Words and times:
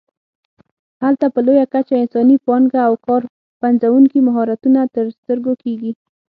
هلته 1.03 1.25
په 1.33 1.39
لویه 1.45 1.65
کچه 1.73 1.93
انساني 2.01 2.37
پانګه 2.45 2.81
او 2.87 2.93
کار 3.05 3.21
پنځوونکي 3.61 4.17
مهارتونه 4.27 4.79
تر 4.95 5.05
سترګو 5.17 5.53
کېږي. 5.63 5.91